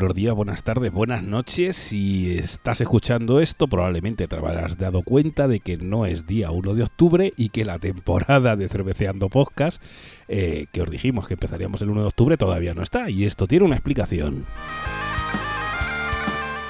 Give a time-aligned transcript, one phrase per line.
[0.00, 1.76] buenos días, buenas tardes, buenas noches.
[1.76, 6.72] Si estás escuchando esto, probablemente te habrás dado cuenta de que no es día 1
[6.72, 9.82] de octubre y que la temporada de Cerveceando Podcast,
[10.26, 13.10] eh, que os dijimos que empezaríamos el 1 de octubre, todavía no está.
[13.10, 14.46] Y esto tiene una explicación.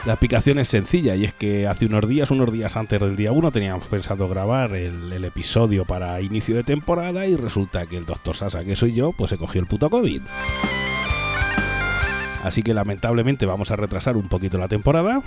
[0.06, 3.30] La explicación es sencilla y es que hace unos días, unos días antes del día
[3.30, 8.06] 1, teníamos pensado grabar el, el episodio para inicio de temporada y resulta que el
[8.06, 10.22] doctor Sasa, que soy yo, pues se cogió el puto COVID.
[12.42, 15.22] Así que lamentablemente vamos a retrasar un poquito la temporada.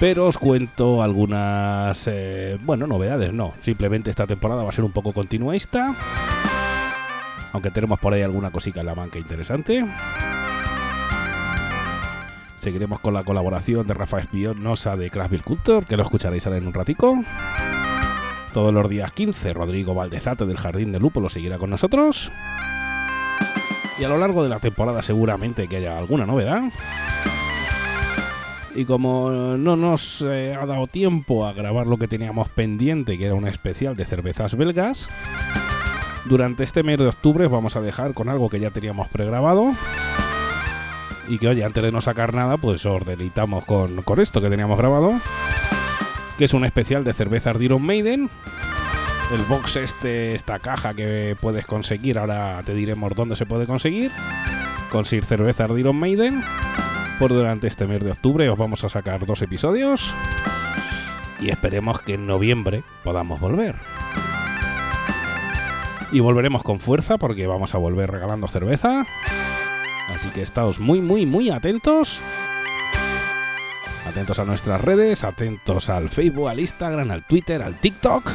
[0.00, 3.52] Pero os cuento algunas, eh, bueno, novedades, no.
[3.60, 5.94] Simplemente esta temporada va a ser un poco continuista.
[7.52, 9.84] Aunque tenemos por ahí alguna cosita en la banca interesante.
[12.58, 16.66] Seguiremos con la colaboración de Rafa Espinosa de Craftville Culture, que lo escucharéis ahora en
[16.66, 17.16] un ratico.
[18.52, 22.30] Todos los días 15, Rodrigo Valdezate del Jardín de Lupo lo seguirá con nosotros.
[23.98, 26.62] Y a lo largo de la temporada seguramente que haya alguna novedad.
[28.74, 33.26] Y como no nos eh, ha dado tiempo a grabar lo que teníamos pendiente, que
[33.26, 35.08] era un especial de cervezas belgas,
[36.26, 39.72] durante este mes de octubre os vamos a dejar con algo que ya teníamos pregrabado.
[41.26, 44.48] Y que oye, antes de no sacar nada, pues os deleitamos con, con esto que
[44.48, 45.14] teníamos grabado.
[46.38, 48.30] Que es un especial de cervezas de Iron Maiden
[49.32, 54.10] el box este, esta caja que puedes conseguir, ahora te diremos dónde se puede conseguir.
[54.90, 56.42] Conseguir cervezas de Iron Maiden.
[57.18, 60.14] Por durante este mes de octubre os vamos a sacar dos episodios.
[61.40, 63.74] Y esperemos que en noviembre podamos volver.
[66.10, 69.04] Y volveremos con fuerza porque vamos a volver regalando cerveza.
[70.14, 72.20] Así que estáos muy, muy, muy atentos.
[74.06, 78.32] Atentos a nuestras redes, atentos al Facebook, al Instagram, al Twitter, al TikTok.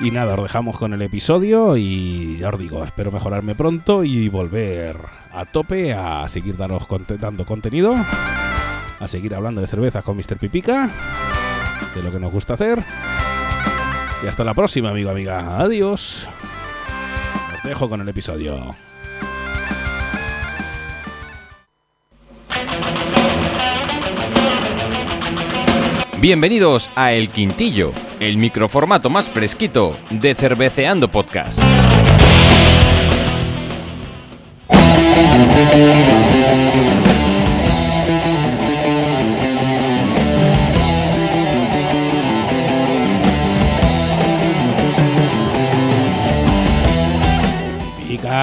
[0.00, 4.28] Y nada, os dejamos con el episodio y ya os digo, espero mejorarme pronto y
[4.28, 4.96] volver
[5.32, 6.86] a tope a seguir daros
[7.20, 10.36] dando contenido, a seguir hablando de cervezas con Mr.
[10.38, 10.90] Pipica,
[11.94, 12.82] de lo que nos gusta hacer.
[14.22, 15.58] Y hasta la próxima, amigo, amiga.
[15.58, 16.28] Adiós.
[17.54, 18.74] Os dejo con el episodio.
[26.20, 31.60] Bienvenidos a El Quintillo, el microformato más fresquito de Cerveceando Podcast.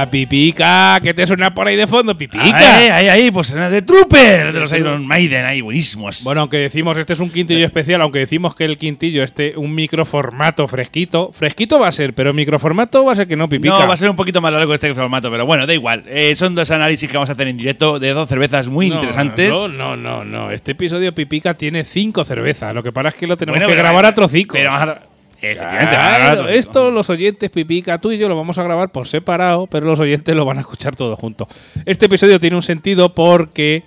[0.09, 2.17] Pipica, pipica, ¿qué te suena por ahí de fondo?
[2.17, 2.44] Pipica.
[2.44, 6.23] Ahí, ahí, ahí, pues era de Trooper, de los Iron Maiden, ahí, buenísimos.
[6.23, 9.73] Bueno, aunque decimos, este es un quintillo especial, aunque decimos que el quintillo, este, un
[9.75, 13.78] microformato fresquito, fresquito va a ser, pero microformato va a ser que no, pipica.
[13.79, 16.03] No, va a ser un poquito más largo este formato, pero bueno, da igual.
[16.07, 18.95] Eh, son dos análisis que vamos a hacer en directo de dos cervezas muy No,
[18.95, 19.50] interesantes.
[19.50, 20.51] No, no, no, no.
[20.51, 22.73] Este episodio pipica tiene cinco cervezas.
[22.73, 24.57] Lo que pasa es que lo tenemos Bueno, que pero- grabar a trocicos.
[24.57, 25.11] Pero vamos a-
[25.41, 29.68] Efectivamente, Claro, esto los oyentes pipica, tú y yo lo vamos a grabar por separado,
[29.68, 31.47] pero los oyentes lo van a escuchar todo junto.
[31.85, 33.84] Este episodio tiene un sentido porque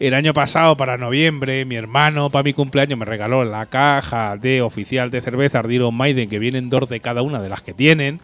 [0.00, 4.62] el año pasado, para noviembre, mi hermano, para mi cumpleaños, me regaló la caja de
[4.62, 7.72] oficial de cerveza de Iron Maiden, que vienen dos de cada una de las que
[7.72, 8.20] tienen.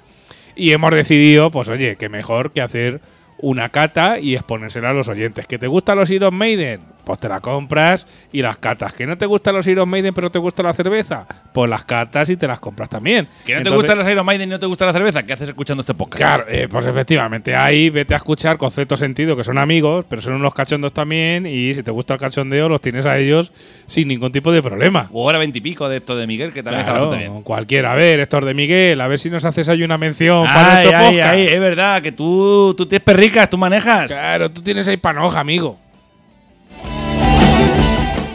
[0.54, 3.00] Y hemos decidido, pues oye, que mejor que hacer
[3.38, 5.46] una cata y exponérsela a los oyentes.
[5.48, 6.93] ¿Que te gustan los Iron Maiden?
[7.04, 8.92] Pues te la compras y las catas.
[8.94, 11.26] ¿Que no te gustan los Iron Maiden pero te gusta la cerveza?
[11.52, 13.28] Pues las catas y te las compras también.
[13.44, 15.48] Que no te gustan los Iron Maiden y no te gusta la cerveza, ¿qué haces
[15.48, 16.16] escuchando este podcast?
[16.16, 20.34] Claro, eh, pues efectivamente, ahí vete a escuchar concepto sentido, que son amigos, pero son
[20.34, 23.52] unos cachondos también, y si te gusta el cachondeo, los tienes a ellos
[23.86, 25.08] sin ningún tipo de problema.
[25.12, 27.42] O hora veintipico de esto de Miguel, que también está Claro, bastante bien.
[27.42, 27.92] cualquiera.
[27.92, 30.96] A ver, Héctor de Miguel, a ver si nos haces ahí una mención para nuestro
[30.98, 31.32] ay, podcast.
[31.32, 34.10] ay, es verdad, que tú, tú tienes perricas, tú manejas.
[34.10, 35.78] Claro, tú tienes ahí panoja, amigo.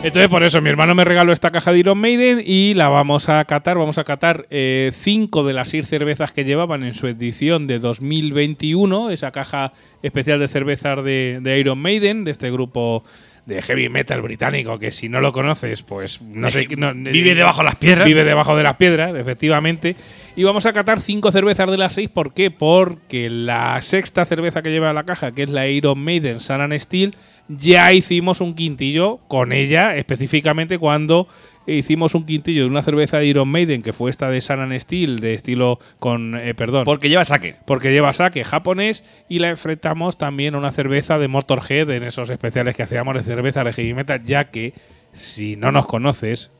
[0.01, 3.27] Entonces, por eso, mi hermano me regaló esta caja de Iron Maiden y la vamos
[3.27, 3.77] a catar.
[3.77, 7.79] Vamos a catar eh, cinco de las seis cervezas que llevaban en su edición de
[7.79, 13.03] 2021, esa caja especial de cervezas de, de Iron Maiden, de este grupo
[13.49, 16.67] de heavy metal británico, que si no lo conoces, pues no sé.
[16.77, 18.05] no- Vive debajo de las piedras.
[18.05, 19.95] Vive debajo de las piedras, efectivamente.
[20.37, 22.07] Y vamos a catar cinco cervezas de las seis.
[22.09, 22.49] ¿Por qué?
[22.51, 26.77] Porque la sexta cerveza que lleva la caja, que es la Iron Maiden Sun and
[26.79, 27.11] Steel,
[27.49, 31.27] ya hicimos un quintillo con ella, específicamente cuando
[31.77, 34.77] hicimos un quintillo de una cerveza de Iron Maiden, que fue esta de Sun and
[34.79, 36.35] Steel, de estilo con.
[36.35, 36.85] eh, perdón.
[36.85, 37.55] Porque lleva saque.
[37.65, 42.29] porque lleva saque japonés y la enfrentamos también a una cerveza de Motorhead en esos
[42.29, 44.73] especiales que hacíamos de cerveza de heavy metal, ya que
[45.13, 46.51] si no nos conoces,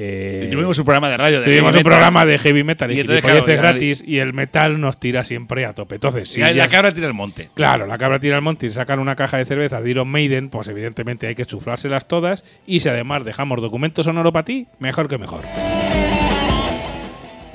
[0.00, 1.90] eh, Tuvimos un programa de radio de tuvimos heavy un metal.
[1.90, 5.66] programa de heavy metal y, Y entonces, claro, gratis y el metal nos tira siempre
[5.66, 5.96] a tope.
[5.96, 7.50] Entonces, si la, cabra tira el monte.
[7.54, 10.50] Claro, la cabra tira al monte y sacan una caja de cerveza de Iron Maiden,
[10.50, 12.44] pues evidentemente hay que chuflárselas todas.
[12.64, 15.40] Y si además dejamos documento sonoro para ti, mejor que mejor.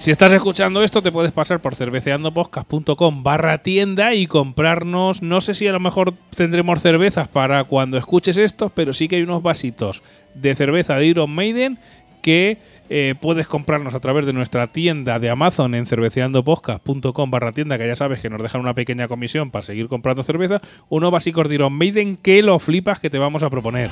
[0.04, 5.54] Si estás escuchando esto, te puedes pasar por cerveceandopodcast.com barra tienda y comprarnos, no sé
[5.54, 9.42] si a lo mejor tendremos cervezas para cuando escuches esto, pero sí que hay unos
[9.42, 10.04] vasitos
[10.34, 11.80] de cerveza de Iron Maiden
[12.24, 12.58] que
[12.90, 17.86] eh, puedes comprarnos a través de nuestra tienda de Amazon en cerveceandopodcast.com barra tienda, que
[17.86, 21.56] ya sabes que nos dejan una pequeña comisión para seguir comprando cerveza, unos básicos de
[21.56, 23.92] Iron Maiden que lo flipas que te vamos a proponer.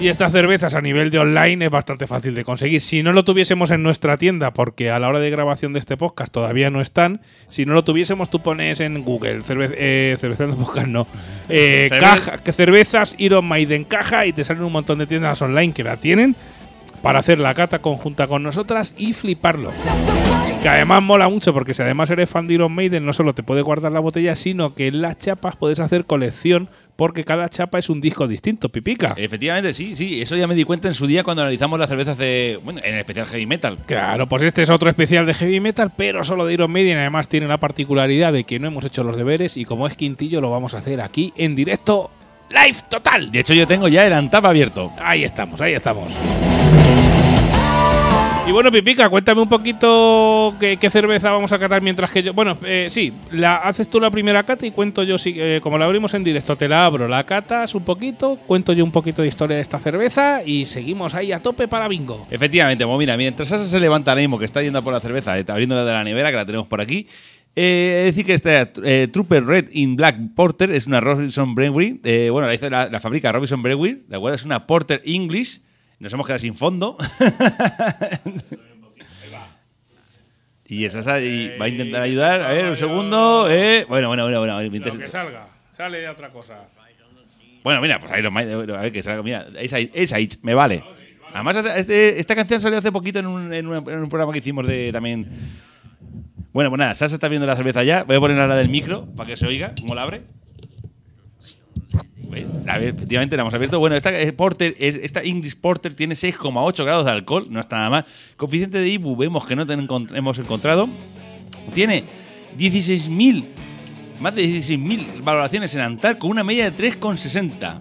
[0.00, 2.80] Y estas cervezas a nivel de online es bastante fácil de conseguir.
[2.80, 5.96] Si no lo tuviésemos en nuestra tienda, porque a la hora de grabación de este
[5.96, 10.56] podcast todavía no están, si no lo tuviésemos, tú pones en Google cerve eh, cerveceando
[10.56, 11.08] podcast, no.
[11.48, 15.82] Eh, caja, cervezas Iron Maiden caja y te salen un montón de tiendas online que
[15.82, 16.36] la tienen
[17.02, 19.72] para hacer la cata conjunta con nosotras y fliparlo.
[20.62, 23.44] Que además mola mucho porque si además eres fan de Iron Maiden no solo te
[23.44, 27.78] puedes guardar la botella, sino que en las chapas puedes hacer colección porque cada chapa
[27.78, 29.14] es un disco distinto, pipica.
[29.16, 30.20] Efectivamente, sí, sí.
[30.20, 32.58] Eso ya me di cuenta en su día cuando analizamos las cervezas de.
[32.64, 33.78] Bueno, en especial heavy metal.
[33.86, 36.98] Claro, pues este es otro especial de heavy metal, pero solo de Iron Maiden.
[36.98, 40.40] Además tiene la particularidad de que no hemos hecho los deberes y como es quintillo
[40.40, 42.10] lo vamos a hacer aquí en directo,
[42.50, 43.30] live total.
[43.30, 44.92] De hecho, yo tengo ya el Antap abierto.
[44.98, 46.12] Ahí estamos, ahí estamos.
[48.48, 52.32] Y bueno, Pipica, cuéntame un poquito qué, qué cerveza vamos a catar mientras que yo.
[52.32, 55.76] Bueno, eh, sí, la, haces tú la primera cata y cuento yo, sí, eh, como
[55.76, 59.20] la abrimos en directo, te la abro, la catas un poquito, cuento yo un poquito
[59.20, 62.26] de historia de esta cerveza y seguimos ahí a tope para bingo.
[62.30, 65.38] Efectivamente, pues mira, mientras Sasa se levanta ahora mismo, que está yendo por la cerveza,
[65.38, 67.06] está abriéndola de la nevera, que la tenemos por aquí.
[67.60, 72.00] Eh, es decir que esta eh, Trooper Red in Black Porter es una Robinson Brewery.
[72.04, 74.36] eh, bueno, la, hizo la, la fabrica Robinson Brewery, ¿de acuerdo?
[74.36, 75.60] Es una Porter English.
[75.98, 76.96] Nos hemos quedado sin fondo.
[80.68, 81.02] y esa
[81.60, 82.42] va a intentar ayudar.
[82.42, 83.48] A ver, un segundo.
[83.50, 83.86] eh.
[83.88, 84.56] Bueno, bueno, bueno, bueno.
[84.58, 86.68] ver, mientras- salga, sale otra cosa.
[87.64, 89.78] Bueno, mira, pues Iron Maiden, a ver que salga, mira, esa,
[90.42, 90.84] me vale.
[91.34, 94.38] Además, este- esta canción salió hace poquito en un, en una- en un programa que
[94.38, 95.28] hicimos de también.
[96.58, 98.02] Bueno, pues nada, Sasa está viendo la cerveza ya.
[98.02, 100.22] Voy a poner la del micro para que se oiga cómo la abre.
[102.28, 102.46] ¿Veis?
[102.66, 103.78] A ver, efectivamente la hemos abierto.
[103.78, 107.76] Bueno, esta eh, Porter, es- esta English Porter tiene 6,8 grados de alcohol, no está
[107.76, 108.06] nada mal.
[108.36, 110.88] Coeficiente de IBU vemos que no hemos encontrado.
[111.74, 112.02] Tiene
[112.58, 113.44] 16.000,
[114.18, 117.78] más de 16.000 valoraciones en Antar con una media de 3,60.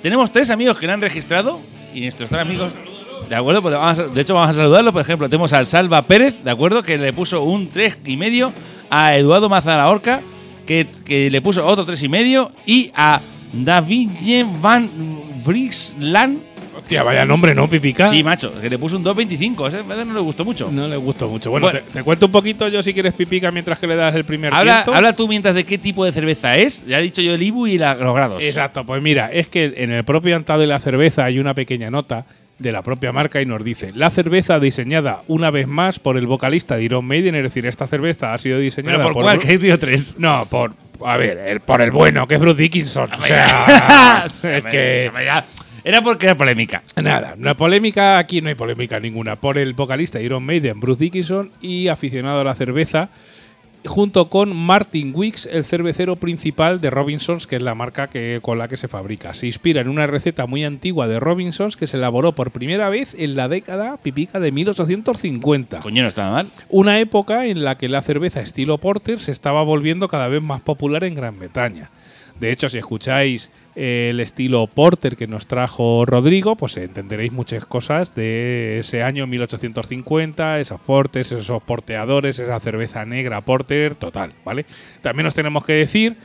[0.00, 1.58] Tenemos tres amigos que la han registrado
[1.92, 2.70] y nuestros tres amigos.
[3.28, 4.92] De acuerdo, pues vamos a- de hecho vamos a saludarlo.
[4.92, 8.52] Por ejemplo, tenemos al Salva Pérez, de acuerdo, que le puso un 3,5.
[8.90, 10.20] A Eduardo Mazara Orca,
[10.66, 12.50] que, que le puso otro 3,5.
[12.66, 13.20] Y a
[13.52, 14.10] David
[14.60, 14.88] Van
[15.44, 16.40] Brisland.
[16.76, 18.08] Hostia, vaya nombre, ¿no, Pipica?
[18.10, 19.68] Sí, macho, que le puso un 2,25.
[19.68, 20.70] Ese no le gustó mucho.
[20.72, 21.50] No le gustó mucho.
[21.50, 21.80] Bueno, Bueno.
[21.86, 24.52] Te, te cuento un poquito yo si quieres, Pipica, mientras que le das el primer
[24.54, 24.94] Habla, tiento.
[24.94, 26.84] habla tú mientras de qué tipo de cerveza es.
[26.86, 28.42] Ya he dicho yo el IBU y la- los grados.
[28.42, 31.90] Exacto, pues mira, es que en el propio antado de la cerveza hay una pequeña
[31.90, 32.24] nota
[32.62, 36.26] de la propia marca y nos dice la cerveza diseñada una vez más por el
[36.26, 39.38] vocalista de Iron Maiden, es decir, esta cerveza ha sido diseñada ¿Pero por, por cuál?
[39.38, 40.16] Que hay tío tres.
[40.18, 40.72] No, por
[41.04, 43.10] a ver, el- por el bueno, que es Bruce Dickinson.
[43.12, 45.10] O sea, es que
[45.84, 46.82] Era porque era polémica.
[47.02, 49.34] Nada, no hay polémica, aquí no hay polémica ninguna.
[49.36, 53.08] Por el vocalista de Iron Maiden, Bruce Dickinson, y aficionado a la cerveza,
[53.86, 58.58] junto con Martin Wicks, el cervecero principal de Robinsons, que es la marca que, con
[58.58, 59.34] la que se fabrica.
[59.34, 63.14] Se inspira en una receta muy antigua de Robinsons que se elaboró por primera vez
[63.18, 65.80] en la década pipica de 1850.
[65.80, 66.48] Coño, no está mal.
[66.68, 70.60] Una época en la que la cerveza estilo porter se estaba volviendo cada vez más
[70.60, 71.90] popular en Gran Bretaña.
[72.40, 77.64] De hecho, si escucháis eh, el estilo porter que nos trajo Rodrigo, pues entenderéis muchas
[77.64, 84.66] cosas de ese año 1850, esos portes, esos porteadores, esa cerveza negra porter, total, ¿vale?
[85.00, 86.16] También os tenemos que decir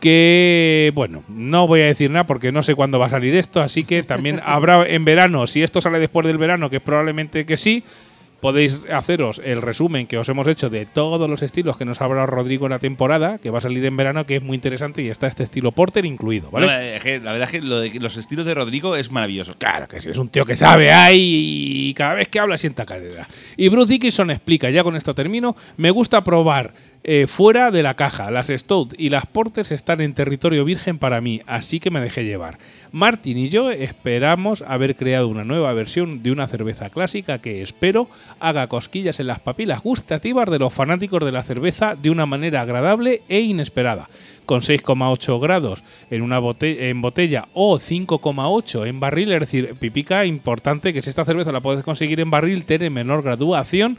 [0.00, 3.60] que, bueno, no voy a decir nada porque no sé cuándo va a salir esto,
[3.60, 7.56] así que también habrá en verano, si esto sale después del verano, que probablemente que
[7.56, 7.84] sí,
[8.44, 12.26] podéis haceros el resumen que os hemos hecho de todos los estilos que nos habrá
[12.26, 15.08] Rodrigo en la temporada, que va a salir en verano, que es muy interesante y
[15.08, 16.66] está este estilo porter incluido, ¿vale?
[16.66, 16.72] No,
[17.24, 19.54] la verdad es que, lo de que los estilos de Rodrigo es maravilloso.
[19.56, 22.84] Claro que sí, es un tío que sabe ahí y cada vez que habla sienta
[22.84, 23.26] cadera.
[23.56, 26.74] Y Bruce Dickinson explica, ya con esto termino, me gusta probar
[27.06, 28.30] eh, fuera de la caja.
[28.30, 32.24] Las Stout y las Porters están en territorio virgen para mí, así que me dejé
[32.24, 32.58] llevar.
[32.92, 38.08] Martin y yo esperamos haber creado una nueva versión de una cerveza clásica que espero
[38.40, 42.62] haga cosquillas en las papilas gustativas de los fanáticos de la cerveza de una manera
[42.62, 44.08] agradable e inesperada.
[44.46, 49.32] con 6,8 grados en una bote- en botella o 5,8 en barril.
[49.32, 53.22] Es decir, Pipica, importante que si esta cerveza la puedes conseguir en barril, tiene menor
[53.22, 53.96] graduación.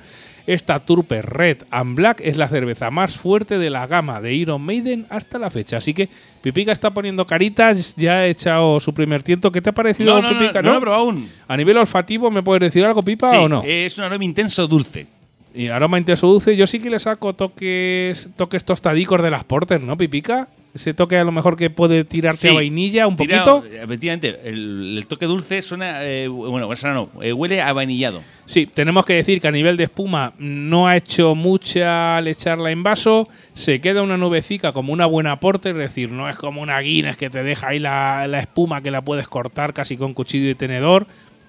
[0.48, 4.62] Esta Turpe Red and Black es la cerveza más fuerte de la gama de Iron
[4.62, 5.78] Maiden hasta la fecha.
[5.78, 6.08] Así que
[6.42, 9.52] Pipica está poniendo caritas, ya ha echado su primer tiento.
[9.52, 10.62] ¿Qué te ha parecido, No, no, no, Pipica?
[10.62, 11.30] no lo he probado aún.
[11.48, 13.64] A nivel olfativo, ¿me puedes decir algo, Pipa, Sí, o no?
[13.66, 15.08] Es un aroma intenso dulce.
[15.56, 19.84] Y aroma intenso dulce, yo sí que le saco toques toques tostadicos de las porters,
[19.84, 20.48] ¿no, Pipica?
[20.74, 22.48] Ese toque a lo mejor que puede tirarte Sí.
[22.50, 23.64] a vainilla un Tira- poquito.
[23.82, 26.04] Efectivamente, el, el toque dulce suena.
[26.04, 28.22] eh, bueno, suena no, eh, huele a vainillado.
[28.46, 32.72] Sí, tenemos que decir que a nivel de espuma no ha hecho mucha al echarla
[32.72, 33.30] en vaso.
[33.54, 37.16] Se queda una nubecica como una buena porter, es decir, no es como una Guinness
[37.16, 40.56] que te deja ahí la, la espuma que la puedes cortar casi con cuchillo y
[40.56, 41.08] tenedor.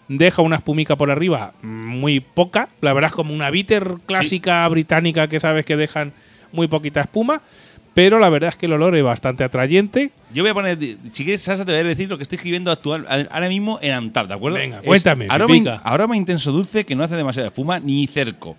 [0.09, 2.69] Deja una espumica por arriba muy poca.
[2.81, 6.13] La verdad es como una bitter clásica británica que sabes que dejan
[6.53, 7.43] muy poquita espuma.
[7.93, 10.11] Pero la verdad es que el olor es bastante atrayente.
[10.35, 10.79] Yo voy a poner.
[11.13, 13.93] Si quieres, Sasa, te voy a decir lo que estoy escribiendo actual, ahora mismo en
[13.93, 14.59] Antap, ¿de acuerdo?
[14.59, 18.55] Venga, Es cuéntame, Aroma, in- aroma intenso dulce que no hace demasiada espuma ni cerco.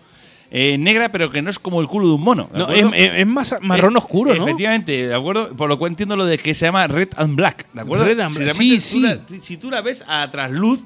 [0.49, 2.49] Eh, negra, pero que no es como el culo de un mono.
[2.73, 4.43] es, es- es más marrón Es- oscuro, ¿no?
[4.43, 5.55] Efectivamente, ¿de acuerdo?
[5.55, 8.05] Por lo cual entiendo lo de que se llama Red and Black, ¿de acuerdo?
[8.05, 10.83] Red and Black, sí, la- si- si tú la ves a trasluz,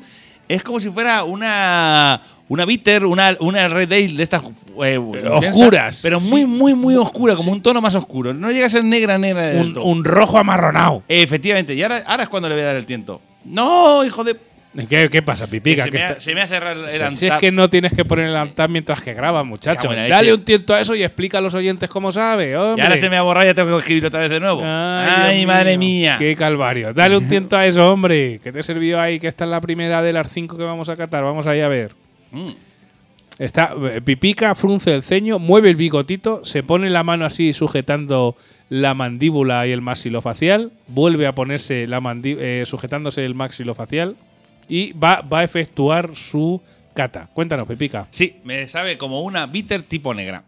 [0.47, 2.21] es como si fuera una
[2.51, 4.43] una bitter, una, una red ale de estas
[4.83, 5.99] eh, intensa, oscuras.
[6.03, 8.33] pero muy, muy, muy oscura, como un tono más oscuro.
[8.33, 11.01] No llega a ser negra, negra del Un, un rojo amarronado.
[11.07, 13.21] Efectivamente, y ahora, ahora es cuando le voy a dar el tiento.
[13.45, 14.35] No, hijo de.
[14.87, 15.83] ¿Qué, qué pasa, Pipica?
[15.83, 18.05] se, me ha, se me hace cerrar el Si- si es que no tienes que
[18.05, 19.89] poner el altar mientras que grabas, muchacho.
[19.89, 22.83] Dale un tiento a eso y explica a los oyentes cómo sabe, Y hombre.
[22.83, 24.61] ahora se me ha borrado y ya tengo que escribirlo otra vez de nuevo.
[24.63, 26.15] Ay, madre mía.
[26.17, 26.93] Qué calvario.
[26.93, 28.39] Dale un tiento a eso, hombre.
[28.41, 29.19] Que te sirvió ahí?
[29.19, 31.23] Que esta es la primera de las cinco que vamos a catar.
[31.23, 31.91] Vamos ahí a ver.
[32.31, 32.51] Mm.
[33.39, 38.35] Está eh, Pipica, frunce el ceño, mueve el bigotito, se pone la mano así sujetando
[38.69, 44.15] la mandíbula y el maxilofacial, vuelve a ponerse la eh, sujetándose el maxilofacial
[44.73, 46.61] y va, va a efectuar su
[46.93, 47.29] cata.
[47.33, 48.07] Cuéntanos, Pipica.
[48.09, 50.43] Sí, me sabe como una bitter tipo negra.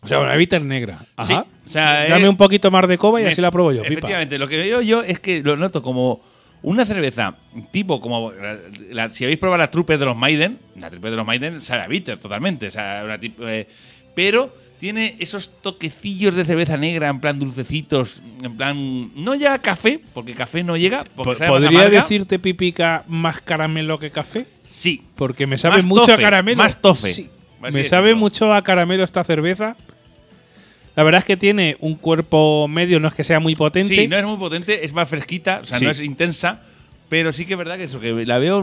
[0.00, 1.00] O sea, una bitter negra.
[1.16, 1.26] Ajá.
[1.26, 3.72] Sí, o sea, Dame eh, un poquito más de coba y Me- así la pruebo
[3.72, 3.92] yo, Pipa.
[3.94, 6.20] Efectivamente, lo que veo yo es que lo noto como
[6.62, 7.34] una cerveza
[7.72, 8.58] tipo como la-
[8.90, 11.82] la- si habéis probado las trupes de los Maiden, la trupe de los Maiden sabe
[11.82, 13.66] a bitter totalmente, o sea, una tip- eh,
[14.14, 19.58] pero tiene esos toquecillos de cerveza negra en plan dulcecitos, en plan no llega a
[19.58, 24.46] café, porque café no llega, porque sabe ¿Podría decirte, Pipica, más caramelo que café?
[24.64, 25.02] sí.
[25.16, 26.58] Porque me sabe Más mucho tofe, a caramelo.
[26.58, 27.12] más tofe.
[27.12, 27.28] Sí.
[27.62, 29.76] Así Me sabe mucho a caramelo esta cerveza.
[30.94, 33.94] La verdad es que tiene un cuerpo medio, no es que sea muy potente.
[33.94, 35.84] Sí, no es muy potente, es más fresquita, o sea, Sí.
[35.84, 36.62] no es intensa.
[37.08, 38.62] Pero sí que es verdad que eso, que la veo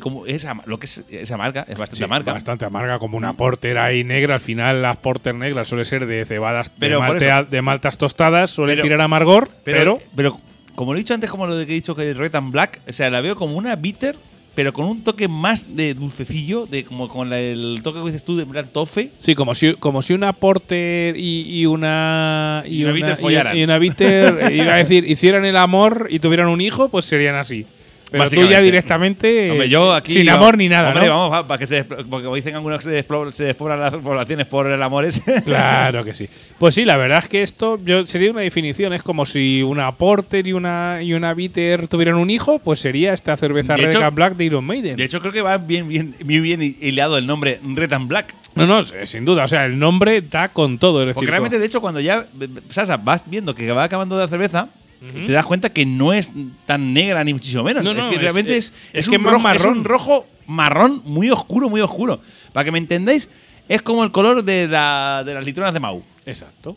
[0.00, 2.32] como es ama- lo que es, es amarga, es bastante Sí, amarga.
[2.32, 4.34] Bastante amarga, como una porter ahí negra.
[4.34, 8.74] Al final, las porter negras suele ser de cebadas, Pero de, maltea- maltas tostadas, suelen
[8.76, 10.36] Pero- tirar amargor, pero, Pero, pero,
[10.76, 12.52] como lo he dicho antes, como lo de que he dicho que es Red and
[12.52, 14.14] Black, o sea, la veo como una bitter,
[14.54, 18.24] pero con un toque más de dulcecillo, de como con la- el toque que dices
[18.24, 19.10] tú de plan tofe.
[19.18, 23.56] sí, como si, como si una porter y, y una y Y una bitter follaran.
[23.56, 27.34] y una bitter, iba a decir, hicieran el amor y tuvieran un hijo, pues serían
[27.34, 27.66] así.
[28.10, 30.12] Pero tú ya directamente Hombre, yo aquí.
[30.12, 31.12] sin amor ni nada, hombre, ¿no?
[31.12, 32.84] vamos, va, para que se porque dicen algunos que
[33.30, 35.42] se, despoblan las poblaciones por el amor ese.
[35.44, 36.28] Claro que sí.
[36.58, 38.92] Pues sí, la verdad es que esto yo, sería una definición.
[38.92, 43.12] Es como si una Porter y una, y una Bitter tuvieran un hijo, pues sería
[43.12, 44.96] esta cerveza De Red hecho- and Black de Iron Maiden.
[44.96, 48.34] De hecho, creo que va bien, bien, muy bien hilado el nombre Red and Black.
[48.54, 49.44] no, no, sin duda.
[49.44, 51.00] O sea, el nombre da con todo.
[51.02, 52.26] Es decir, Porque realmente, de hecho, cuando ya,
[52.70, 54.68] Sasa, vas viendo que va acabando de la cerveza,
[55.00, 56.30] te das cuenta que no es
[56.66, 57.82] tan negra ni muchísimo menos.
[57.82, 59.78] No, es que realmente es- es, es es que un rojo, es marrón.
[59.78, 62.20] un rojo marrón muy oscuro, muy oscuro.
[62.52, 63.30] Para que me entendáis,
[63.68, 66.02] es como el color de, la- de las litronas de Mau.
[66.26, 66.76] Exacto.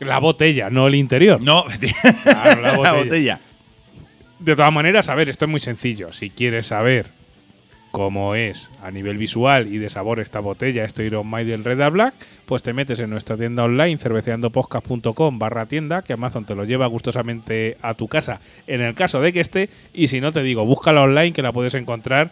[0.00, 1.40] La botella, no el interior.
[1.40, 1.64] No,
[2.22, 2.92] Claro, la la botella.
[3.04, 3.40] botella.
[4.38, 6.12] De todas maneras, a ver, esto es muy sencillo.
[6.12, 7.06] Si quieres saber
[7.90, 11.92] cómo es a nivel visual y de sabor esta botella, este Iron Maiden Red and
[11.92, 12.14] Black,
[12.46, 16.86] pues te metes en nuestra tienda online, cerveceandopodcast.com barra tienda, que Amazon te lo lleva
[16.86, 20.64] gustosamente a tu casa en el caso de que esté, y si no te digo,
[20.64, 22.30] búscala online que la puedes encontrar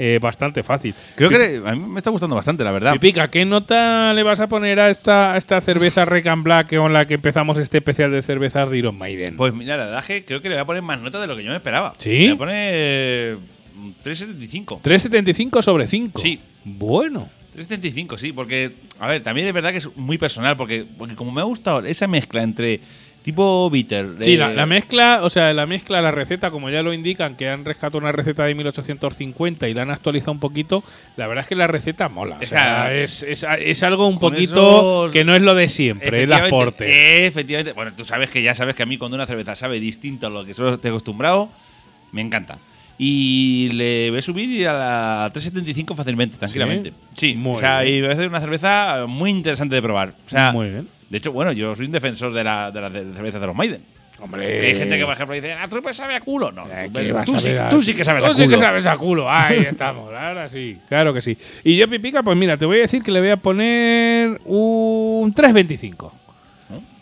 [0.00, 0.94] eh, bastante fácil.
[1.16, 2.92] Creo que a mí me está gustando bastante, la verdad.
[2.92, 6.76] Pipica, ¿qué nota le vas a poner a esta, a esta cerveza Red and Black
[6.76, 9.36] con la que empezamos este especial de cervezas de Iron Maiden?
[9.36, 11.36] Pues mira, la verdad que creo que le voy a poner más nota de lo
[11.36, 11.94] que yo me esperaba.
[11.98, 12.10] ¿Sí?
[12.10, 13.38] Le voy a poner
[14.04, 14.80] 3.75.
[14.82, 16.20] 3,75 sobre 5.
[16.20, 16.40] Sí.
[16.64, 17.28] Bueno.
[17.52, 21.32] 375, sí, porque, a ver, también es verdad que es muy personal, porque, porque como
[21.32, 22.80] me ha gustado esa mezcla entre
[23.24, 24.10] tipo bitter.
[24.20, 27.36] Sí, eh, la, la mezcla, o sea, la mezcla, la receta, como ya lo indican,
[27.36, 30.84] que han rescatado una receta de 1850 y la han actualizado un poquito,
[31.16, 32.38] la verdad es que la receta mola.
[32.40, 36.22] O sea, es, es- es algo un poquito esos- que no es lo de siempre,
[36.22, 36.88] el aporte.
[36.88, 37.72] eh, efectivamente.
[37.72, 40.30] Bueno, tú sabes que ya sabes que a mí cuando una cerveza sabe distinto a
[40.30, 41.50] lo que solo estoy acostumbrado,
[42.12, 42.58] me encanta.
[43.00, 46.92] Y le voy a subir a la 375 fácilmente, tranquilamente.
[47.16, 47.94] Sí, Muy o sea, bien.
[47.96, 50.12] y va a ser una cerveza muy interesante de probar.
[50.26, 50.88] O sea, Muy bien.
[51.08, 53.56] De hecho, bueno, yo soy un defensor de la, de la de- cerveza de los
[53.56, 53.82] Maiden.
[54.20, 56.50] Hombre, hay gente que, por ejemplo, dice, ah, tú pues sabe a culo.
[56.50, 58.42] No, Eh, tú, ¿qué vas tú sí, a- tú sí que sabes Tú a sí
[58.44, 58.56] culo.
[58.58, 59.30] que sabes a culo.
[59.30, 60.76] Ahí estamos, ahora sí.
[60.88, 61.38] Claro que sí.
[61.62, 65.32] Y yo, Pipica, pues mira, te voy a decir que le voy a poner un
[65.32, 66.12] 3.25.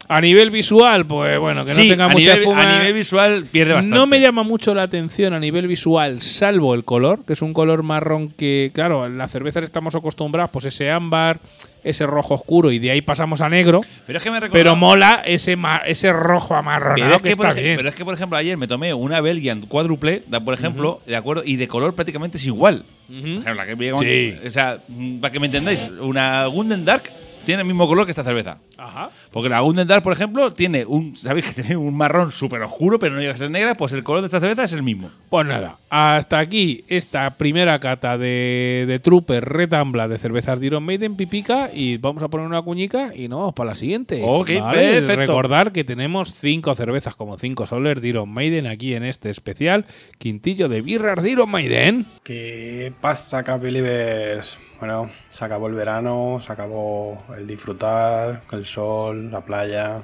[0.09, 2.63] A nivel visual, pues bueno, que Sí, no tenga a mucha nivel, espuma.
[2.63, 3.97] a nivel visual pierde bastante.
[3.97, 7.53] No me llama mucho la atención a nivel visual, salvo el color, que es un
[7.53, 11.41] color marrón que, claro, en las cervezas estamos acostumbrados, pues ese ámbar,
[11.83, 13.81] ese rojo oscuro, y de ahí pasamos a negro.
[14.07, 17.47] Pero es que me Pero mola ese, ese rojo amarronado Pero es, que, que, por
[17.47, 17.77] está ej- bien.
[17.77, 21.43] pero es que, por ejemplo, ayer me tomé una Belgian cuádruple, por ejemplo, de acuerdo,
[21.45, 22.85] y de color prácticamente es igual.
[23.09, 24.35] Por ejemplo, la que Sí.
[24.47, 27.05] O sea, mm, para que me entendáis, una Gunden Dark
[27.45, 28.59] tiene el mismo color que esta cerveza.
[28.79, 29.11] Ajá.
[29.33, 33.15] Porque la Dark, por ejemplo, tiene un, ¿sabéis que tiene un marrón súper oscuro, pero
[33.15, 33.75] no llega a ser negra?
[33.75, 35.11] Pues el color de esta cerveza es el mismo.
[35.31, 40.85] Pues nada, hasta aquí esta primera cata de, de Trooper Retambla de cervezas de Iron
[40.85, 44.23] Maiden Pipica y vamos a poner una cuñica y nos vamos para la siguiente.
[44.25, 45.17] Ok, perfecto.
[45.17, 49.87] Recordar que tenemos cinco cervezas como cinco soles de Iron Maiden aquí en este especial
[50.19, 52.07] quintillo de birras de Iron Maiden.
[52.23, 54.59] ¿Qué pasa, Capilivers?
[54.79, 60.03] Bueno, se acabó el verano, se acabó el disfrutar, el sol, la playa,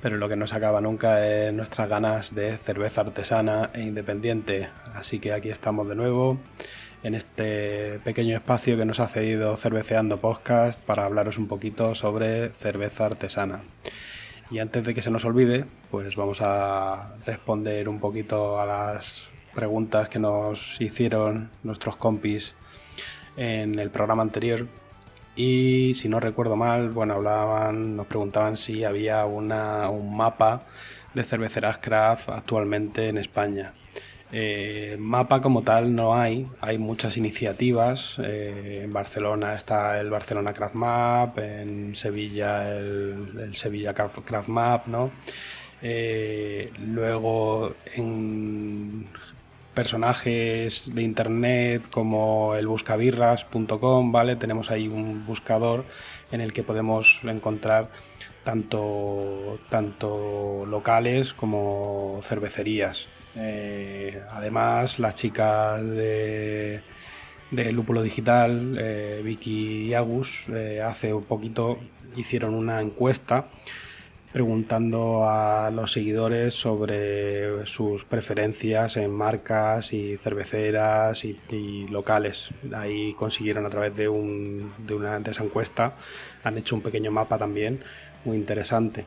[0.00, 4.68] pero lo que no se acaba nunca es nuestras ganas de cerveza artesana e independiente.
[4.94, 6.38] Así que aquí estamos de nuevo
[7.02, 12.48] en este pequeño espacio que nos ha cedido Cerveceando Podcast para hablaros un poquito sobre
[12.50, 13.62] cerveza artesana.
[14.50, 19.28] Y antes de que se nos olvide, pues vamos a responder un poquito a las
[19.54, 22.54] preguntas que nos hicieron nuestros compis
[23.36, 24.66] en el programa anterior.
[25.34, 29.48] Y si no recuerdo mal, bueno, hablaban, nos preguntaban si había un
[30.16, 30.62] mapa
[31.14, 33.72] de cerveceras craft actualmente en España.
[34.34, 38.18] Eh, mapa como tal no hay, hay muchas iniciativas.
[38.18, 44.86] eh, en Barcelona está el Barcelona Craft Map, en Sevilla el, Sevilla Craft Craft Map,
[44.86, 45.10] ¿no?
[45.82, 49.06] Eh, luego en
[49.74, 54.36] personajes de internet como el buscabirras.com, ¿vale?
[54.36, 55.84] Tenemos ahí un buscador
[56.30, 57.90] en el que podemos encontrar
[58.44, 59.58] tanto,
[60.66, 63.08] locales como cervecerías.
[63.34, 66.82] Eh, además, las chicas de,
[67.50, 71.78] de Lúpulo Digital, eh, Vicky y Agus, eh, hace un poquito
[72.16, 73.46] hicieron una encuesta
[74.32, 82.50] preguntando a los seguidores sobre sus preferencias en marcas y cerveceras y, y locales.
[82.74, 85.92] Ahí consiguieron a través de, un, de una de esa encuesta,
[86.44, 87.80] han hecho un pequeño mapa también
[88.24, 89.04] muy interesante.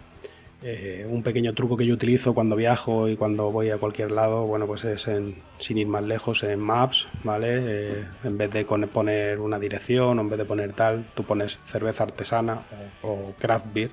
[0.63, 4.45] Eh, un pequeño truco que yo utilizo cuando viajo y cuando voy a cualquier lado,
[4.45, 7.57] bueno, pues es en, sin ir más lejos en Maps, ¿vale?
[7.59, 11.59] Eh, en vez de poner una dirección o en vez de poner tal, tú pones
[11.65, 12.61] cerveza artesana
[13.03, 13.91] o craft beer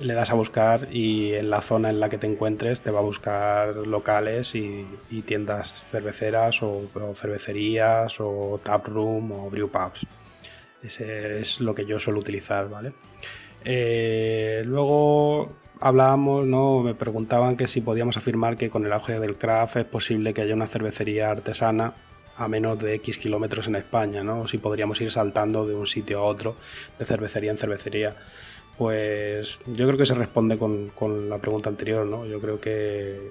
[0.00, 2.98] le das a buscar y en la zona en la que te encuentres te va
[2.98, 4.86] a buscar locales y,
[5.24, 10.06] tiendas cerveceras o, cervecerías o tap room o brew pubs.
[10.82, 12.92] Ese es lo que yo suelo utilizar, ¿vale?
[13.64, 16.80] Eh, luego hablábamos, ¿no?
[16.80, 20.42] Me preguntaban que si podíamos afirmar que con el auge del craft es posible que
[20.42, 21.94] haya una cervecería artesana
[22.36, 24.46] a menos de X kilómetros en España, ¿no?
[24.46, 26.56] Si podríamos ir saltando de un sitio a otro,
[26.98, 28.16] de cervecería en cervecería.
[28.78, 32.26] Pues yo creo que se responde con, con la pregunta anterior, ¿no?
[32.26, 33.30] Yo creo que,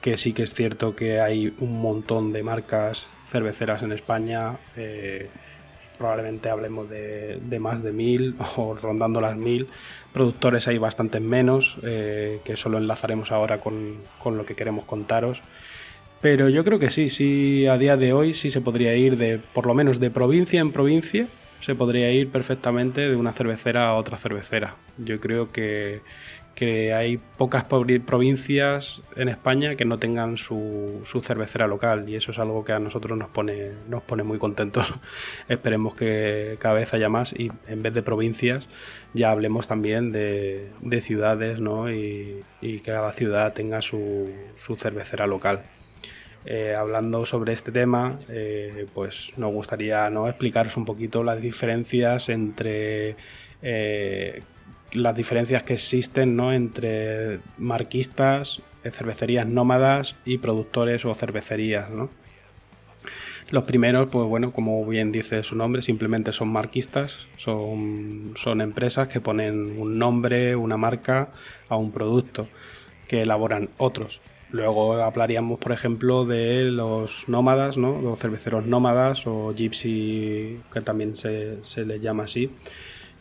[0.00, 4.58] que sí que es cierto que hay un montón de marcas cerveceras en España.
[4.76, 5.28] eh,
[5.98, 9.68] probablemente hablemos de, de más de mil o rondando las mil.
[10.12, 15.42] Productores hay bastantes menos, eh, que solo enlazaremos ahora con, con lo que queremos contaros.
[16.20, 19.38] Pero yo creo que sí, sí, a día de hoy sí se podría ir de,
[19.38, 21.28] por lo menos de provincia en provincia,
[21.60, 24.76] se podría ir perfectamente de una cervecera a otra cervecera.
[24.96, 26.02] Yo creo que,
[26.54, 32.32] que hay pocas provincias en España que no tengan su, su cervecera local y eso
[32.32, 34.92] es algo que a nosotros nos pone, nos pone muy contentos.
[35.48, 38.68] Esperemos que cada vez haya más y en vez de provincias
[39.14, 41.92] ya hablemos también de, de ciudades ¿no?
[41.92, 45.62] y, y que cada ciudad tenga su, su cervecera local.
[46.44, 50.28] Eh, hablando sobre este tema, eh, pues nos gustaría ¿no?
[50.28, 53.16] explicaros un poquito las diferencias entre
[53.60, 54.42] eh,
[54.92, 56.52] las diferencias que existen ¿no?
[56.52, 61.88] entre marquistas, cervecerías nómadas y productores o cervecerías.
[63.50, 69.08] Los primeros, pues bueno, como bien dice su nombre, simplemente son marquistas, son, son empresas
[69.08, 71.30] que ponen un nombre, una marca
[71.68, 72.48] a un producto
[73.06, 74.20] que elaboran otros.
[74.50, 78.00] Luego hablaríamos, por ejemplo, de los nómadas, ¿no?
[78.00, 82.50] los cerveceros nómadas o gypsy, que también se, les llama así,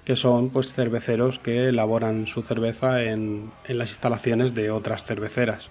[0.06, 5.70] que son pues cerveceros que elaboran su cerveza en, en las instalaciones de otras cerveceras.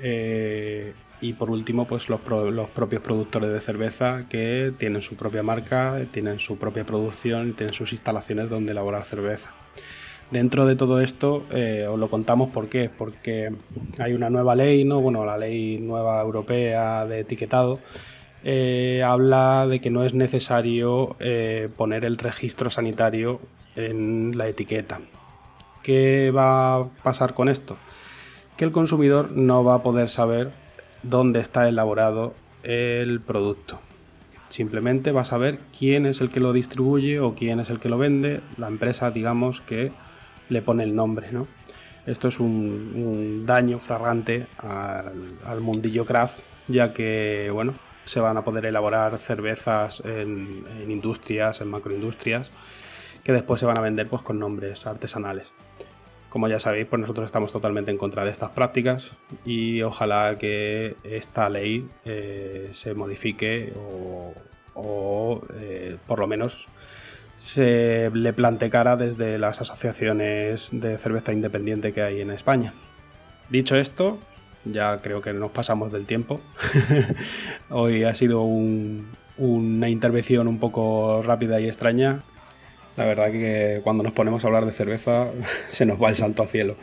[0.00, 5.42] Eh, y por último, pues los, los propios productores de cerveza que tienen su propia
[5.42, 9.52] marca, tienen su propia producción y tienen sus instalaciones donde elaborar cerveza.
[10.30, 12.90] Dentro de todo esto, eh, os lo contamos por qué.
[12.96, 13.52] Porque
[13.98, 15.00] hay una nueva ley, ¿no?
[15.00, 17.78] Bueno, la ley nueva europea de etiquetado
[18.42, 23.40] eh, habla de que no es necesario eh, poner el registro sanitario
[23.76, 25.00] en la etiqueta.
[25.82, 27.76] ¿Qué va a pasar con esto?
[28.56, 30.52] Que el consumidor no va a poder saber
[31.02, 33.80] dónde está elaborado el producto.
[34.48, 37.88] Simplemente va a saber quién es el que lo distribuye o quién es el que
[37.88, 39.90] lo vende, la empresa, digamos, que
[40.48, 41.46] le pone el nombre, ¿no?
[42.06, 48.66] Esto es un, daño flagrante al, mundillo craft, ya que, bueno, se van a poder
[48.66, 52.50] elaborar cervezas en, industrias, en macroindustrias,
[53.22, 55.54] que después se van a vender pues, con nombres artesanales.
[56.28, 59.12] Como ya sabéis, pues nosotros estamos totalmente en contra de estas prácticas
[59.44, 64.34] y ojalá que esta ley eh, se modifique o,
[64.74, 66.68] o, eh, por lo menos
[67.36, 72.72] se le plante cara desde las asociaciones de cerveza independiente que hay en España.
[73.50, 74.18] Dicho esto,
[74.64, 76.40] ya creo que nos pasamos del tiempo.
[77.70, 82.22] Hoy ha sido un- una intervención un poco rápida y extraña.
[82.96, 85.26] La verdad que cuando nos ponemos a hablar de cerveza
[85.70, 86.76] se nos va el santo al cielo.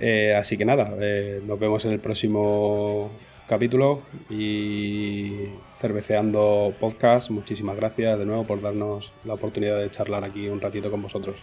[0.00, 3.10] Eh, así que nada, eh, nos vemos en el próximo
[3.46, 7.30] capítulo y cerveceando podcast.
[7.30, 11.42] Muchísimas gracias de nuevo por darnos la oportunidad de charlar aquí un ratito con vosotros.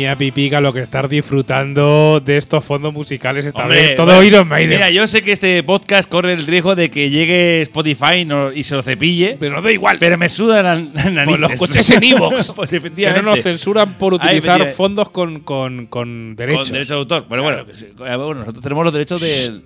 [0.00, 3.96] mía, Pipica, lo que estás disfrutando de estos fondos musicales esta Hombre, vez.
[3.96, 4.70] Todo bueno, Iron Maiden.
[4.78, 8.64] Mira, yo sé que este podcast corre el riesgo de que llegue Spotify no- y
[8.64, 9.36] se lo cepille.
[9.38, 9.98] pero no da igual.
[10.00, 11.24] Pero me suda la, la narices.
[11.26, 12.52] Pues los coches en iVoox.
[12.56, 13.22] pues que efectivamente.
[13.22, 14.74] no nos censuran por Ah, utilizar efectivamente.
[14.74, 16.68] fondos con, con, con derechos.
[16.68, 17.26] Con derecho de autor.
[17.28, 17.64] Bueno, Claro
[17.96, 19.60] bueno, bueno, nosotros tenemos los derechos de.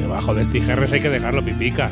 [0.00, 1.90] Debajo de este IGRS hay que dejarlo, Pipica.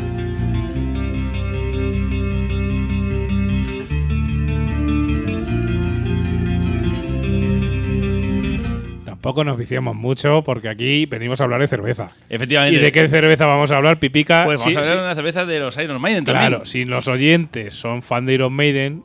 [9.24, 12.10] Tampoco nos viciamos mucho porque aquí venimos a hablar de cerveza.
[12.28, 12.78] Efectivamente.
[12.78, 14.44] ¿Y de qué cerveza vamos a hablar, Pipica?
[14.44, 14.98] Pues vamos Sí, a hablar sí.
[14.98, 16.48] de una cerveza de los Iron Maiden también.
[16.50, 19.02] Claro, si los oyentes son fan de Iron Maiden,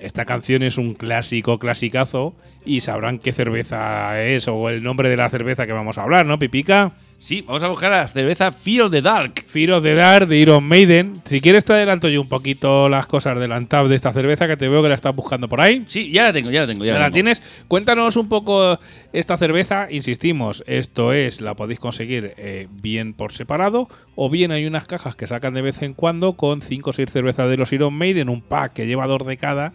[0.00, 2.34] esta canción es un clásico, clasicazo,
[2.66, 6.26] y sabrán qué cerveza es o el nombre de la cerveza que vamos a hablar,
[6.26, 6.90] ¿no, Pipica?
[7.18, 9.44] Sí, vamos a buscar la cerveza Fear of the Dark.
[9.46, 11.22] Fear of the Dark de Iron Maiden.
[11.24, 14.58] Si quieres te adelanto yo un poquito las cosas del Antab de esta cerveza que
[14.58, 15.84] te veo que la estás buscando por ahí.
[15.86, 16.84] Sí, ya la tengo, ya la tengo.
[16.84, 17.14] Ya ¿Ya la la tengo.
[17.14, 17.42] tienes?
[17.66, 18.78] Cuéntanos un poco
[19.14, 19.86] esta cerveza.
[19.90, 25.16] Insistimos, esto es, la podéis conseguir eh, bien por separado o bien hay unas cajas
[25.16, 28.28] que sacan de vez en cuando con 5 o 6 cervezas de los Iron Maiden,
[28.28, 29.72] un pack que lleva dos de cada,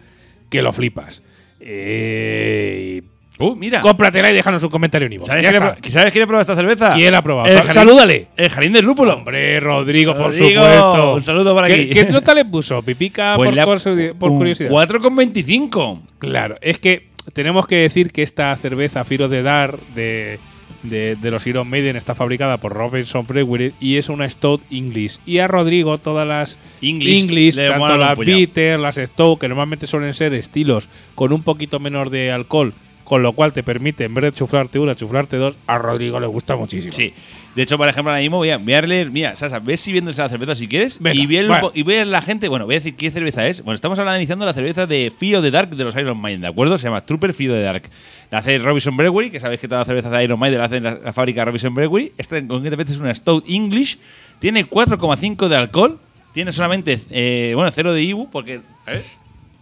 [0.50, 1.24] que lo flipas.
[1.58, 3.02] Eh,
[3.40, 3.80] Uh, mira.
[3.80, 5.22] cómpratela y déjanos un comentario en.
[5.22, 6.90] ¿Sabes ¿Sabes quién ha probado esta cerveza?
[6.94, 7.48] ¿Quién ha probado?
[7.48, 8.28] El salúdale.
[8.36, 9.14] El jardín del lúpulo.
[9.14, 11.14] Hombre, Rodrigo, por supuesto.
[11.14, 11.88] un saludo para ¿Qué, aquí.
[11.88, 12.82] ¿Qué nota le puso?
[12.82, 14.70] Pipica Pues por, por curiosidad.
[14.70, 16.00] 4,25.
[16.18, 20.38] Claro, es que tenemos que decir que esta cerveza Firo de Dar de,
[20.82, 25.18] de, de los Iron Maiden está fabricada por Robinson Brewery y es una Stout English.
[25.26, 28.18] Y a Rodrigo todas las English le tanto las.
[28.18, 32.74] Bitter, las Stout, que normalmente suelen ser estilos con un poquito menor de alcohol,
[33.10, 35.56] con lo cual te permite, en vez de chuflarte una, chuflarte dos.
[35.66, 36.94] A Rodrigo le gusta muchísimo.
[36.94, 37.12] Sí.
[37.56, 40.28] De hecho, por ejemplo, ahora mismo voy a, leer, mira, Sasa, ves si viendo esa
[40.28, 40.96] cerveza si quieres.
[41.00, 41.60] Venga, y, bueno.
[41.60, 43.64] po- y a la gente, bueno, voy a decir qué cerveza es.
[43.64, 46.46] Bueno, estamos hablando iniciando la cerveza de Fio de Dark de los Iron Maiden, ¿de
[46.46, 46.78] acuerdo?
[46.78, 47.82] Se llama Trooper Fio de Dark.
[48.30, 50.76] La hace Robinson Brewery, que sabéis que todas las cervezas de Iron Maiden la hace
[50.76, 52.12] en la, la fábrica Robinson Brewery.
[52.16, 53.98] Esta en concretamente es una Stout English.
[54.38, 55.98] Tiene 4,5 de alcohol.
[56.32, 58.60] Tiene solamente, eh, bueno, cero de IBU, porque.
[58.86, 59.02] A ver.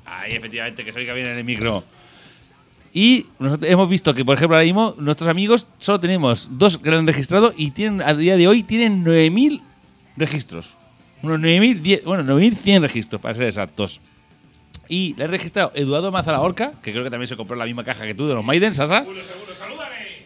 [0.04, 1.82] Ahí, efectivamente, que se oiga bien en el micro.
[2.92, 6.90] Y nosotros hemos visto que, por ejemplo, ahora mismo nuestros amigos solo tenemos dos que
[6.90, 9.60] lo han registrado y tienen a día de hoy tienen 9.000
[10.16, 10.74] registros.
[11.22, 14.00] Unos 9.000, die- bueno, 9.100 registros, para ser exactos.
[14.88, 18.06] Y le he registrado Eduardo Mazalahorca, que creo que también se compró la misma caja
[18.06, 19.04] que tú de los Maiden, Sasa.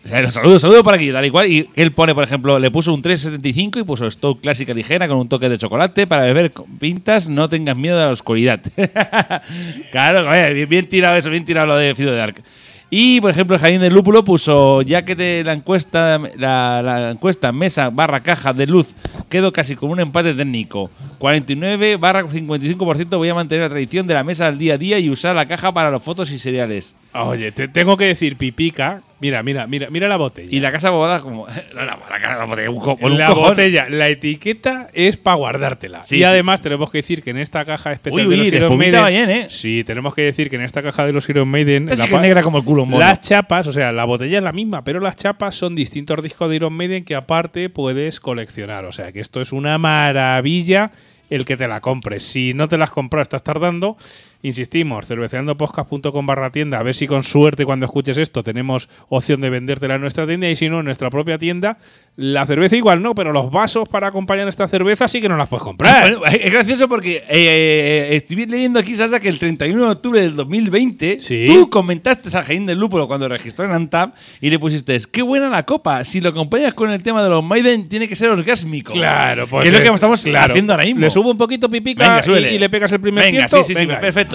[0.05, 1.51] Saludos, saludos, saludos para aquí, tal y cual.
[1.51, 5.17] Y él pone, por ejemplo, le puso un 375 y puso Stoke clásica ligera con
[5.17, 8.61] un toque de chocolate para beber pintas, no tengas miedo a la oscuridad.
[9.93, 10.29] claro,
[10.67, 12.43] bien, tirado eso, bien tirado lo de Fido de Dark.
[12.95, 17.89] Y, por ejemplo, Jardín del Lúpulo puso, ya que te la encuesta, la, encuesta mesa
[17.89, 18.95] barra caja de luz
[19.31, 20.91] quedó casi con un empate técnico.
[21.19, 24.99] 49 barra 55% voy a mantener la tradición de la mesa al día a día
[24.99, 26.95] y usar la caja para las fotos y cereales.
[27.15, 29.01] Oye, te tengo que decir, Pipica.
[29.23, 30.49] Mira, mira, mira, mira la botella.
[30.51, 31.47] Y la casa bobada como...
[31.75, 33.51] No, la, la, casa- botella, un co- un la cojón.
[33.51, 36.03] botella, la etiqueta es para guardártela.
[36.03, 36.25] Sí, y sí.
[36.25, 39.01] además tenemos que decir que en esta caja especial Uy, de los de Iron espumita
[39.03, 39.47] Maiden, va bien, ¿eh?
[39.49, 42.05] Sí, tenemos que decir que en esta caja de los Iron Maiden Esta sí la
[42.09, 43.01] que es pa- negra como el culo, un mono.
[43.07, 46.51] las chapas, o sea, la botella es la misma, pero las chapas son distintos discos
[46.51, 48.85] de Iron Maiden que aparte puedes coleccionar.
[48.87, 50.91] O sea, que esto es una maravilla
[51.31, 52.23] el que te la compres.
[52.25, 53.97] Si no te las compras, estás tardando.
[54.43, 56.79] Insistimos, cerveceandopodcast.com barra tienda.
[56.79, 60.49] A ver si con suerte cuando escuches esto tenemos opción de vendértela en nuestra tienda
[60.51, 61.79] y si no, en nuestra propia tienda.
[62.17, 65.49] La cerveza igual no, pero los vasos para acompañar esta cerveza sí que no las
[65.49, 66.03] puedes comprar.
[66.19, 70.21] Bueno, es gracioso porque eh, eh, estoy leyendo aquí, Sasa, que el 31 de octubre
[70.21, 71.45] del 2020 Sí.
[71.47, 75.49] tú comentaste al Jaín del Lúpulo cuando registró en Antap y le pusiste, qué buena
[75.49, 78.93] la copa, si lo acompañas con el tema de los Maiden tiene que ser orgásmico.
[78.93, 80.53] Claro, pues Que es lo eh, que estamos claro.
[80.53, 81.01] haciendo ahora mismo.
[81.01, 83.57] Le subo un poquito pipica Venga, y- le pegas el primer Venga, tiento.
[83.59, 84.01] sí, sí, sí, Venga.
[84.01, 84.32] perfecto.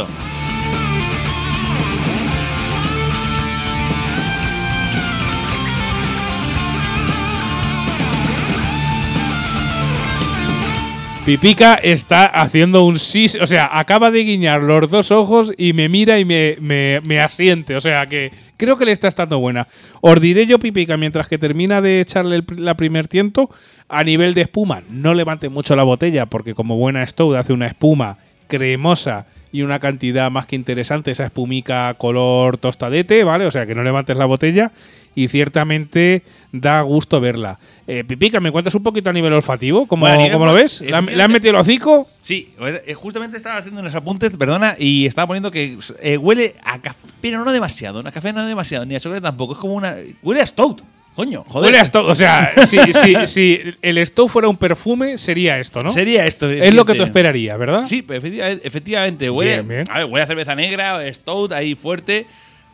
[11.26, 15.90] Pipica está haciendo un sí, o sea, acaba de guiñar los dos ojos y me
[15.90, 19.68] mira y me, me- asiente, o sea que creo que le está estando buena.
[20.00, 23.50] Os diré yo, Pipica, mientras que termina de echarle la primer tiento,
[23.90, 27.68] a nivel de espuma, no levante mucho la botella, porque como buena Stout hace una
[27.68, 33.46] espuma cremosa y una cantidad más que interesante, esa espumica color tostadete, ¿vale?
[33.46, 34.72] O sea que no levantes la botella
[35.16, 37.58] y ciertamente da gusto verla.
[37.88, 39.88] Eh, Pipica, ¿me cuentas un poquito a nivel olfativo?
[39.88, 40.82] ¿Cómo, Bueno, cómo lo ves?
[40.82, 42.08] ¿Le han- ¿Le han metido el hocico?
[42.22, 46.80] Sí, eh, justamente estaba haciendo unos apuntes, perdona, y estaba poniendo que eh, huele a
[46.82, 49.96] café, pero no demasiado, a café no demasiado, ni a chocolate tampoco, es como una...
[50.22, 50.82] Huele a stout,
[51.18, 51.70] coño, joder.
[51.70, 55.82] Huele a Stout, o sea, si, si, si el Stout fuera un perfume, sería esto,
[55.82, 55.90] ¿no?
[55.90, 56.48] Sería esto.
[56.48, 57.86] es lo que tú esperarías, ¿verdad?
[57.86, 59.84] Sí, efectivamente, efectivamente huele, Bien, bien.
[59.90, 62.28] A ver, huele a cerveza negra, stout ahí fuerte,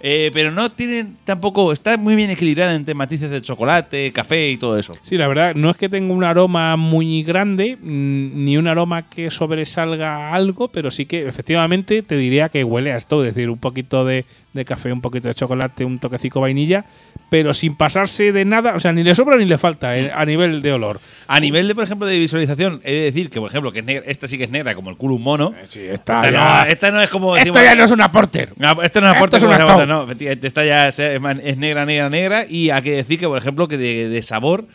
[0.05, 4.57] eh, pero no tiene tampoco, está muy bien equilibrada entre matices de chocolate, café y
[4.57, 4.91] todo eso.
[5.01, 9.31] Sí, la verdad, no es que tenga un aroma muy grande, ni un aroma que
[9.31, 13.57] sobresalga algo, pero sí que efectivamente te diría que huele a esto, es decir, un
[13.59, 16.83] poquito de, de café, un poquito de chocolate, un toquecito vainilla,
[17.29, 20.25] pero sin pasarse de nada, o sea, ni le sobra ni le falta eh, a
[20.25, 20.99] nivel de olor.
[21.27, 23.85] A nivel de, por ejemplo, de visualización, he de decir que, por ejemplo, que es
[23.85, 25.53] negra- esta sí que es negra, como el culo un mono.
[25.69, 27.35] Sí, Esta, no, esta no es como.
[27.37, 28.53] Esto decimos- ya no es una porter.
[28.57, 29.85] No, esto no es Esto aporte es como una.
[29.93, 32.45] No, efectivamente, esta ya es, es negra, negra, negra.
[32.47, 34.65] Y hay que decir que, por ejemplo, que de, de sabor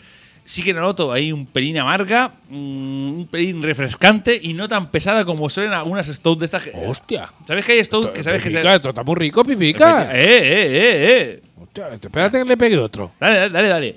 [0.44, 5.24] sí que noto ahí un pelín amarga, mm, un pelín refrescante y no tan pesada
[5.26, 6.66] como suelen algunas stout de estas.
[6.87, 7.28] Hostia.
[7.46, 8.61] ¿Sabes que hay stout que sabes que se.
[8.61, 10.11] Esto está muy rico, pipica.
[10.16, 11.42] Eh, eh, eh, eh.
[11.61, 13.12] Hostia, espérate que le pegue otro.
[13.20, 13.96] Dale, dale, dale, dale.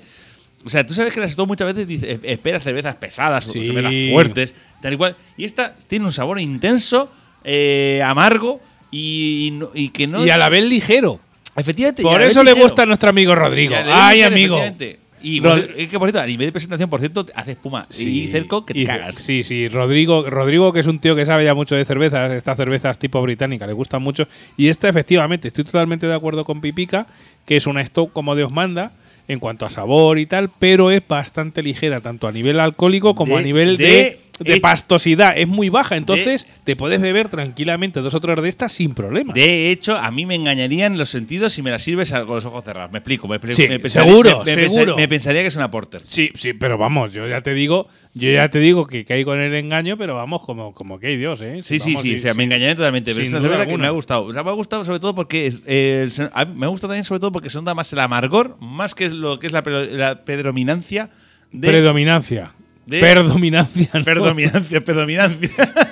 [0.64, 3.50] O sea, tú sabes que las Stout muchas veces dice, eh, esperas cervezas pesadas o
[3.52, 3.66] Sí.
[3.66, 5.16] cervezas fuertes, tal y cual.
[5.38, 7.10] Y esta tiene un sabor intenso,
[7.44, 8.60] eh, amargo
[8.92, 10.24] y, y no- y que no.
[10.24, 11.18] Y a la vez ligero.
[11.56, 12.02] Efectivamente.
[12.02, 12.64] Por eso le ligero.
[12.66, 13.74] gusta a nuestro amigo Rodrigo.
[13.92, 14.96] Ay, ligero, amigo.
[15.24, 18.26] Y Rod- es que, por cierto, a nivel de presentación, por cierto, hace espuma y
[18.32, 19.14] cerco que te y- cagas.
[19.14, 22.56] Sí, sí, Rodrigo, Rodrigo, que es un tío que sabe ya mucho de cervezas, estas
[22.56, 24.26] cervezas tipo británica, le gustan mucho.
[24.56, 27.06] Y esta, efectivamente, estoy totalmente de acuerdo con Pipica,
[27.46, 28.90] que es una stock como Dios manda,
[29.28, 33.36] en cuanto a sabor y tal, pero es bastante ligera, tanto a nivel alcohólico como
[33.36, 37.28] De- a nivel de, de- de Eh, pastosidad es muy baja, entonces te puedes beber
[37.28, 39.32] tranquilamente dos o tres de estas sin problema.
[39.32, 42.64] De hecho, a mí me engañarían los sentidos si me la sirves con los ojos
[42.64, 42.92] cerrados.
[42.92, 43.56] Me explico, me explico.
[43.56, 44.96] Sí, me seguro, me, me seguro.
[44.96, 46.02] me pensaría que es una porter.
[46.04, 49.40] Sí, sí, pero vamos, yo ya te digo, yo ya te digo que caigo en
[49.40, 51.60] el engaño, pero vamos, como, como que hay Dios, ¿eh?
[51.64, 53.12] Sí, sí, Vamos, sí, o sea, me engañaría totalmente.
[53.14, 54.24] Pero es que me ha gustado.
[54.24, 56.08] O sea, me ha gustado sobre todo porque eh,
[56.54, 59.46] me gusta también sobre todo porque se nota más el amargor, más que lo que
[59.46, 61.10] es la, la predominancia
[61.52, 61.68] de.
[61.68, 62.52] Predominancia.
[62.86, 63.88] De- Predominancia.
[63.94, 64.04] ¿no?
[64.04, 65.50] predominancia, predominancia.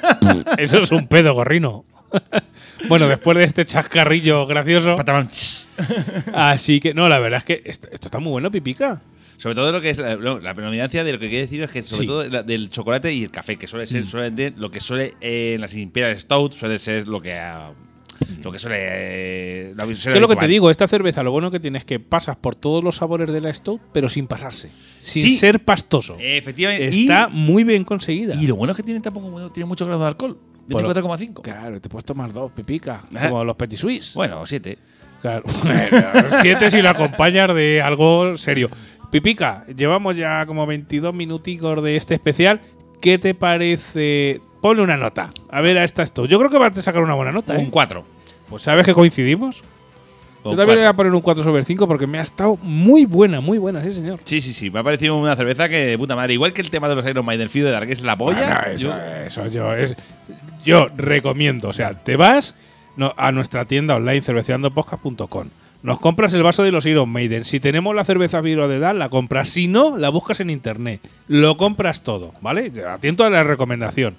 [0.59, 1.85] Eso es un pedo gorrino.
[2.89, 4.97] bueno, después de este chascarrillo gracioso.
[6.33, 9.01] Así que, no, la verdad es que esto, esto está muy bueno, Pipica.
[9.37, 11.71] Sobre todo lo que es la, no, la predominancia de lo que quiere decir es
[11.71, 12.07] que sobre Sí.
[12.07, 13.89] todo la- del chocolate y el café, que suele Mm.
[13.89, 17.71] ser suele lo que suele eh, en las Imperial Stout suele ser lo que ah,
[18.43, 20.71] lo que suele eh, la ¿Qué es lo que te digo?
[20.71, 23.53] Esta cerveza, lo bueno que tiene es que pasas por todos los sabores de la
[23.53, 24.71] Stout, pero sin pasarse.
[25.01, 25.37] Sin Sí.
[25.37, 26.17] ser pastoso.
[26.19, 28.35] Efectivamente Está y, muy bien conseguida.
[28.35, 31.43] y lo bueno es que tiene tampoco tiene mucho grado de alcohol, Por- 24,5.
[31.43, 33.03] Claro, te puedes tomar dos, Pipica.
[33.29, 34.15] Como los Petit Suisse.
[34.15, 34.79] Bueno, 7.
[35.21, 35.45] Claro.
[36.43, 38.71] Siete si lo acompañas de algo serio.
[39.11, 42.61] Pipica, llevamos ya como 22 minuticos de este especial.
[43.03, 44.41] ¿Qué te parece?
[44.61, 45.31] Ponle una nota.
[45.51, 46.27] A ver, a esta esto.
[46.27, 47.69] Yo creo que vas a sacar una buena nota, Un ¿eh?
[47.71, 48.05] 4.
[48.49, 49.63] Pues sabes que coincidimos.
[50.43, 53.05] Yo también le voy a poner un 4 sobre 5 porque me ha estado muy
[53.05, 54.21] buena, muy buena, sí, señor.
[54.25, 54.71] Sí, sí, sí.
[54.71, 56.33] Me ha parecido una cerveza que de puta madre.
[56.33, 58.63] Igual que el tema de los Iron Maiden Field de Dark es la polla.
[58.65, 58.97] Ah, eso, yo-
[59.27, 59.95] eso yo es.
[60.65, 62.57] Yo recomiendo, o sea, te vas
[63.17, 65.49] a nuestra tienda online cerveceandopodcast.com.
[65.83, 67.45] Nos compras el vaso de los Iron Maiden.
[67.45, 69.49] Si tenemos la cerveza Viro de Edad, la compras.
[69.49, 71.01] Si no, la buscas en internet.
[71.29, 72.71] Lo compras todo, ¿vale?
[72.87, 74.17] Atento a la recomendación.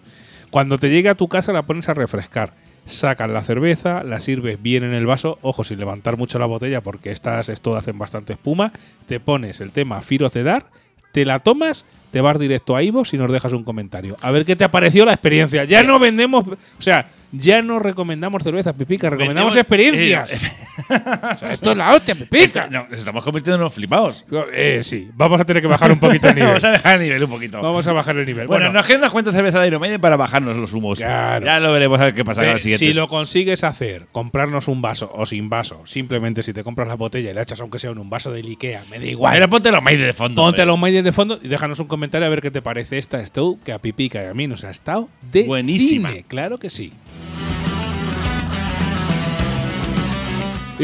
[0.51, 2.53] Cuando te llegue a tu casa, la pones a refrescar.
[2.85, 5.39] Sacas la cerveza, la sirves bien en el vaso.
[5.41, 8.73] Ojo, sin levantar mucho la botella, porque estas esto hacen bastante espuma.
[9.07, 10.65] Te pones el tema Firos de Dar,
[11.13, 14.17] te la tomas, te vas directo a Ivo y nos dejas un comentario.
[14.21, 15.63] A ver qué te ha parecido la experiencia.
[15.63, 20.31] Ya no vendemos, o sea, ya no recomendamos cervezas, Pipica, recomendamos Vendemos- experiencias.
[20.31, 20.51] eh,
[21.35, 22.67] O sea, esto es la hostia, Pipica.
[22.69, 24.25] No, nos estamos convirtiendo en unos flipados.
[24.53, 26.47] Eh, sí, vamos a tener que bajar un poquito el nivel.
[26.49, 27.61] Vamos a dejar el nivel un poquito.
[27.61, 28.47] Vamos a bajar el nivel.
[28.47, 30.97] Bueno, Bueno, nos quedan unas cuantas cervezas de Iron Maiden para bajarnos los humos.
[30.99, 31.45] Claro.
[31.45, 32.87] Ya lo veremos a ver qué pasa en Te- las siguientes.
[32.87, 36.95] si lo consigues hacer, comprarnos un vaso o sin vaso, simplemente si te compras la
[36.95, 39.33] botella y la echas aunque sea en un vaso del Ikea, me da igual.
[39.33, 40.41] Ahora ponte los Maiden de fondo.
[40.41, 43.23] Ponte los Maiden de fondo y déjanos un comentario a ver qué te parece esta
[43.25, 46.09] Stow que a Pipica y a mí nos ha estado de Buenísima.
[46.09, 46.25] cine.
[46.27, 46.91] Claro que sí.